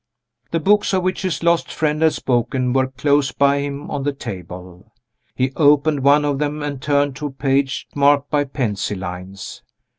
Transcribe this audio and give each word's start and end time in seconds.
The 0.49 0.59
books 0.59 0.93
of 0.95 1.03
which 1.03 1.21
his 1.21 1.43
lost 1.43 1.71
friend 1.71 2.01
had 2.01 2.13
spoken 2.13 2.73
were 2.73 2.87
close 2.87 3.31
by 3.31 3.59
him 3.59 3.91
on 3.91 4.01
the 4.01 4.11
table. 4.11 4.93
He 5.35 5.51
opened 5.55 5.99
one 6.03 6.25
of 6.25 6.39
them, 6.39 6.63
and 6.63 6.81
turned 6.81 7.15
to 7.17 7.27
a 7.27 7.31
page 7.31 7.87
marked 7.93 8.31
by 8.31 8.45
pencil 8.45 8.97
lines. 8.97 9.61